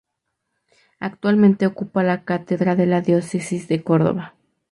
Actualmente 0.99 1.67
ocupa 1.67 2.01
la 2.01 2.23
cátedra 2.25 2.75
de 2.75 2.87
la 2.87 3.01
diócesis 3.01 3.67
de 3.67 3.83
Córdoba. 3.83 4.33